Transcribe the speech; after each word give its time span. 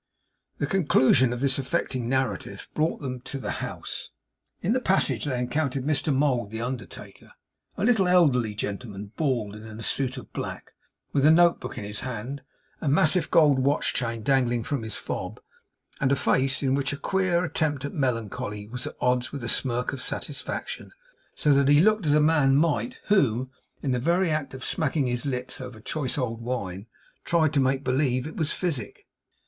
The 0.57 0.65
conclusion 0.65 1.31
of 1.31 1.41
this 1.41 1.59
affecting 1.59 2.09
narrative 2.09 2.67
brought 2.73 3.01
them 3.01 3.19
to 3.21 3.37
the 3.37 3.51
house. 3.61 4.09
In 4.63 4.73
the 4.73 4.79
passage 4.79 5.25
they 5.25 5.37
encountered 5.39 5.83
Mr 5.85 6.11
Mould 6.11 6.49
the 6.49 6.59
undertaker; 6.59 7.33
a 7.77 7.83
little 7.83 8.07
elderly 8.07 8.55
gentleman, 8.55 9.11
bald, 9.15 9.53
and 9.55 9.63
in 9.63 9.79
a 9.79 9.83
suit 9.83 10.17
of 10.17 10.33
black; 10.33 10.71
with 11.13 11.23
a 11.23 11.29
notebook 11.29 11.77
in 11.77 11.83
his 11.83 11.99
hand, 11.99 12.41
a 12.81 12.87
massive 12.89 13.29
gold 13.29 13.59
watch 13.59 13.93
chain 13.93 14.23
dangling 14.23 14.63
from 14.63 14.81
his 14.81 14.95
fob, 14.95 15.39
and 15.99 16.11
a 16.11 16.15
face 16.15 16.63
in 16.63 16.73
which 16.73 16.91
a 16.91 16.97
queer 16.97 17.43
attempt 17.45 17.85
at 17.85 17.93
melancholy 17.93 18.67
was 18.67 18.87
at 18.87 18.95
odds 19.01 19.31
with 19.31 19.43
a 19.43 19.47
smirk 19.47 19.93
of 19.93 20.01
satisfaction; 20.01 20.91
so 21.35 21.53
that 21.53 21.67
he 21.67 21.79
looked 21.79 22.07
as 22.07 22.15
a 22.15 22.19
man 22.19 22.55
might, 22.55 22.97
who, 23.09 23.51
in 23.83 23.91
the 23.91 23.99
very 23.99 24.31
act 24.31 24.55
of 24.55 24.65
smacking 24.65 25.05
his 25.05 25.27
lips 25.27 25.61
over 25.61 25.79
choice 25.79 26.17
old 26.17 26.41
wine, 26.41 26.87
tried 27.23 27.53
to 27.53 27.59
make 27.59 27.83
believe 27.83 28.25
it 28.25 28.35
was 28.35 28.51
physic. 28.51 29.05